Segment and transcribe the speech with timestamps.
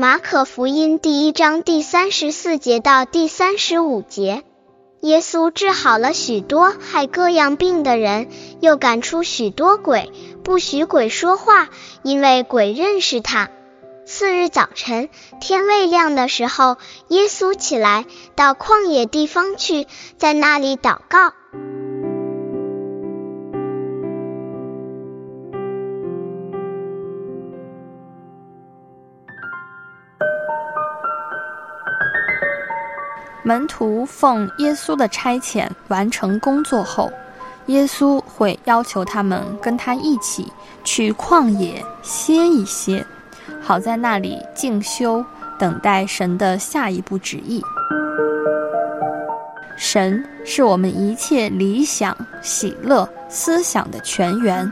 [0.00, 4.44] 马可福音第一章第三十四节到第三十五节，
[5.00, 8.28] 耶稣治好了许多害各样病的人，
[8.60, 10.12] 又赶出许多鬼，
[10.44, 11.68] 不许鬼说话，
[12.04, 13.50] 因为鬼认识他。
[14.06, 15.08] 次日早晨，
[15.40, 16.76] 天未亮的时候，
[17.08, 21.32] 耶稣起来到旷野地方去，在那里祷告。
[33.42, 37.10] 门徒奉耶稣的差遣完成工作后，
[37.66, 40.52] 耶稣会要求他们跟他一起
[40.84, 43.04] 去旷野歇一歇，
[43.60, 45.24] 好在那里静修，
[45.58, 47.62] 等待神的下一步旨意。
[49.76, 54.70] 神是我们一切理想、喜乐、思想的泉源。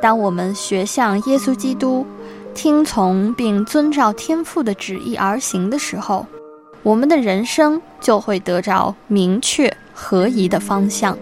[0.00, 2.06] 当我们学像耶稣基督，
[2.54, 6.24] 听从并遵照天父的旨意而行的时候，
[6.82, 11.16] 我们的人生就会得着明确合宜的方向。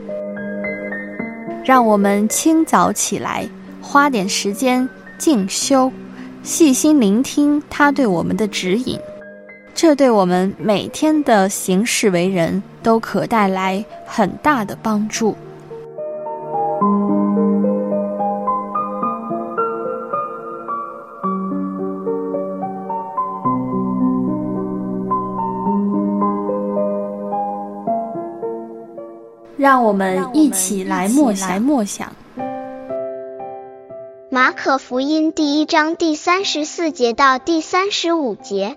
[1.65, 3.49] 让我们清早起来，
[3.81, 5.91] 花点时间静修，
[6.43, 8.99] 细心聆听他对我们的指引，
[9.75, 15.37] 这对我们每天的行事为人都可带来很大的帮助。
[29.57, 32.13] 让我们一起来默想默想。
[34.31, 38.77] 马可福音第一章第三十四节到第三十五节，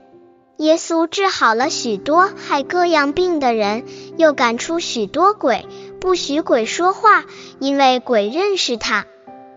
[0.57, 3.83] 耶稣治好了许多害各样病的人，
[4.17, 5.67] 又赶出许多鬼，
[5.99, 7.25] 不许鬼说话，
[7.59, 9.05] 因为鬼认识他。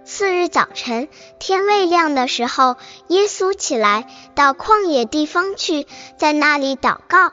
[0.05, 7.33] 次日早晨，天未亮的时候，耶稣起来到旷野地方去，在那里祷告。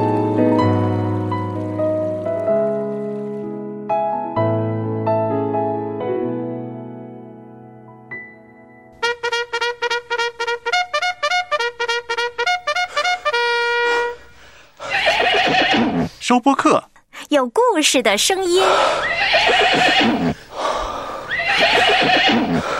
[16.31, 16.85] 周播客，
[17.27, 18.63] 有故事的声音。